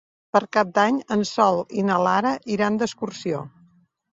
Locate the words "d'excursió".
2.81-3.47